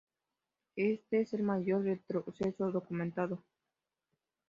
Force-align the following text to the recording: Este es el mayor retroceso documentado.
Este 0.77 1.21
es 1.21 1.31
el 1.35 1.43
mayor 1.43 1.83
retroceso 1.83 2.71
documentado. 2.71 3.43